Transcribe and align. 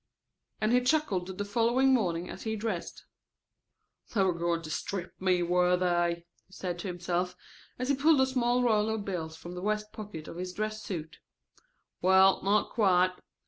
And 0.59 0.71
he 0.71 0.81
chuckled 0.81 1.27
the 1.37 1.45
following 1.45 1.93
morning 1.93 2.27
as 2.27 2.41
he 2.41 2.55
dressed. 2.55 3.05
"They 4.15 4.23
were 4.23 4.33
going 4.33 4.63
to 4.63 4.71
strip 4.71 5.13
me, 5.21 5.43
were 5.43 5.77
they," 5.77 6.25
he 6.47 6.51
said 6.53 6.79
to 6.79 6.87
himself, 6.87 7.35
as 7.77 7.89
he 7.89 7.95
pulled 7.95 8.19
a 8.19 8.25
small 8.25 8.63
roll 8.63 8.89
of 8.89 9.05
bills 9.05 9.37
from 9.37 9.53
the 9.53 9.61
vest 9.61 9.93
pocket 9.93 10.27
of 10.27 10.37
his 10.37 10.53
dress 10.53 10.81
suit. 10.81 11.19
"Well, 12.01 12.41
not 12.41 12.71
quite. 12.71 13.11